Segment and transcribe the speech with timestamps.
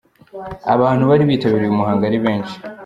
[0.73, 2.55] Abantu bari bitabiriye uyu muhango ari benshi.